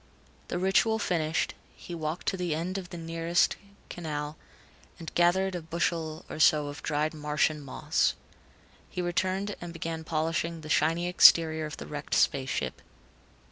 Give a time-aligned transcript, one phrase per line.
[0.47, 3.55] The ritual finished, he walked to the edge of the nearest
[3.87, 4.35] canal,
[4.97, 8.15] and gathered a bushel or so of dried Martian moss.
[8.89, 12.81] He returned and began polishing the shiny exterior of the wrecked space ship.